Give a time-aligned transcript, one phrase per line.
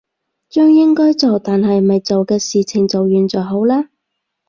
[0.49, 3.91] 將應該做但係未做嘅事情做完就好啦